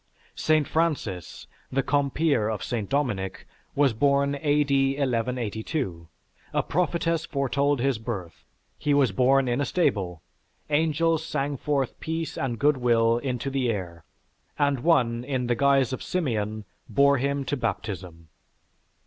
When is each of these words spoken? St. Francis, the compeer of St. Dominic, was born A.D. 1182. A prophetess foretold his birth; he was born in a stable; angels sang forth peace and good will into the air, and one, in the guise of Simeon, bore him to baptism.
St. 0.33 0.67
Francis, 0.67 1.45
the 1.71 1.83
compeer 1.83 2.49
of 2.49 2.63
St. 2.63 2.89
Dominic, 2.89 3.45
was 3.75 3.93
born 3.93 4.33
A.D. 4.33 4.93
1182. 4.93 6.07
A 6.55 6.63
prophetess 6.63 7.27
foretold 7.27 7.79
his 7.79 7.99
birth; 7.99 8.43
he 8.79 8.95
was 8.95 9.11
born 9.11 9.47
in 9.47 9.61
a 9.61 9.65
stable; 9.65 10.23
angels 10.71 11.23
sang 11.23 11.55
forth 11.55 11.99
peace 11.99 12.35
and 12.35 12.57
good 12.57 12.77
will 12.77 13.19
into 13.19 13.51
the 13.51 13.69
air, 13.69 14.03
and 14.57 14.79
one, 14.79 15.23
in 15.23 15.45
the 15.45 15.53
guise 15.55 15.93
of 15.93 16.01
Simeon, 16.01 16.65
bore 16.89 17.19
him 17.19 17.45
to 17.45 17.55
baptism. 17.55 18.29